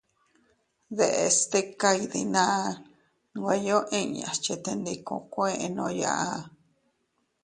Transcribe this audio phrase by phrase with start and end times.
[0.95, 2.61] Deʼes stika iydinaa
[3.35, 6.13] nweyo inñas chetendikuukuennooya.